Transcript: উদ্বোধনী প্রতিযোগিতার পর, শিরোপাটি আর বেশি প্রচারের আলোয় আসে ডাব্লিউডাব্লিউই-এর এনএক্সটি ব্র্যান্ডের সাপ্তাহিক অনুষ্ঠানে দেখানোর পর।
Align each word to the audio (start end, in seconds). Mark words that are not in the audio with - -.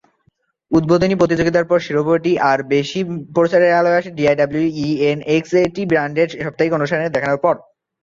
উদ্বোধনী 0.71 1.15
প্রতিযোগিতার 1.17 1.65
পর, 1.65 1.77
শিরোপাটি 1.79 2.31
আর 2.49 2.59
বেশি 2.73 2.99
প্রচারের 3.35 3.77
আলোয় 3.79 3.97
আসে 3.99 4.09
ডাব্লিউডাব্লিউই-এর 4.11 5.07
এনএক্সটি 5.09 5.81
ব্র্যান্ডের 5.89 6.29
সাপ্তাহিক 6.35 6.71
অনুষ্ঠানে 6.77 7.13
দেখানোর 7.15 7.39
পর। 7.45 7.55